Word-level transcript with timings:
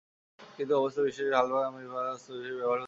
কিন্তু 0.55 0.73
অবস্থা 0.79 1.01
বিশেষে 1.07 1.31
চামচ 1.33 1.39
হালকা 1.53 1.67
কিংবা 1.75 1.93
ভারী 1.97 2.09
অস্ত্র 2.15 2.29
হিসেবে 2.39 2.57
ব্যবহৃত 2.59 2.67
হতে 2.67 2.67
পারে। 2.69 2.79